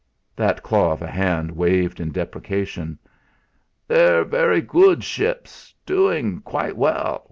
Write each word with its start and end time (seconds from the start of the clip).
That 0.35 0.63
claw 0.63 0.93
of 0.93 1.03
a 1.03 1.07
hand 1.11 1.51
waved 1.51 1.99
in 1.99 2.11
deprecation. 2.11 2.97
"They're 3.87 4.23
very 4.23 4.59
good 4.59 5.03
ships 5.03 5.75
doing 5.85 6.41
quite 6.41 6.75
well. 6.75 7.19